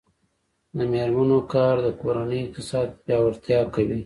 د 0.77 0.79
میرمنو 0.91 1.39
کار 1.53 1.75
د 1.85 1.87
کورنۍ 2.01 2.39
اقتصاد 2.43 2.87
پیاوړتیا 3.05 3.59
کوي. 3.73 3.99